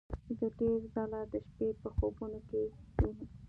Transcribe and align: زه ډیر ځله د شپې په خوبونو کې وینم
زه 0.37 0.45
ډیر 0.57 0.79
ځله 0.93 1.21
د 1.31 1.33
شپې 1.45 1.67
په 1.81 1.87
خوبونو 1.95 2.39
کې 2.49 2.61
وینم 2.99 3.29